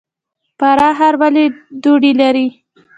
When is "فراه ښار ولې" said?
0.57-1.45